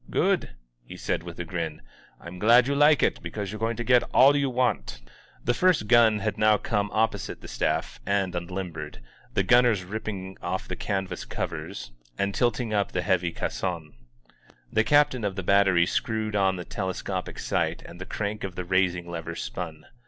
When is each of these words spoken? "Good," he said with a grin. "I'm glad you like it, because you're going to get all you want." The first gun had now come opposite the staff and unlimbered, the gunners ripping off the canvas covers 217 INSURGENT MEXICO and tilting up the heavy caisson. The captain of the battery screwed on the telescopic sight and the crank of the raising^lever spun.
"Good," 0.09 0.55
he 0.83 0.97
said 0.97 1.21
with 1.21 1.37
a 1.39 1.43
grin. 1.45 1.79
"I'm 2.19 2.39
glad 2.39 2.65
you 2.65 2.73
like 2.73 3.03
it, 3.03 3.21
because 3.21 3.51
you're 3.51 3.59
going 3.59 3.75
to 3.77 3.83
get 3.83 4.01
all 4.15 4.35
you 4.35 4.49
want." 4.49 4.99
The 5.45 5.53
first 5.53 5.87
gun 5.87 6.21
had 6.21 6.39
now 6.39 6.57
come 6.57 6.89
opposite 6.91 7.41
the 7.41 7.47
staff 7.47 7.99
and 8.03 8.33
unlimbered, 8.33 8.99
the 9.35 9.43
gunners 9.43 9.83
ripping 9.83 10.37
off 10.41 10.67
the 10.67 10.75
canvas 10.75 11.23
covers 11.23 11.91
217 12.17 12.69
INSURGENT 12.69 12.69
MEXICO 12.71 12.73
and 12.73 12.73
tilting 12.73 12.73
up 12.73 12.91
the 12.91 13.07
heavy 13.07 13.31
caisson. 13.31 13.93
The 14.73 14.83
captain 14.83 15.23
of 15.23 15.35
the 15.35 15.43
battery 15.43 15.85
screwed 15.85 16.35
on 16.35 16.55
the 16.55 16.65
telescopic 16.65 17.37
sight 17.37 17.83
and 17.85 18.01
the 18.01 18.05
crank 18.07 18.43
of 18.43 18.55
the 18.55 18.63
raising^lever 18.63 19.37
spun. 19.37 19.85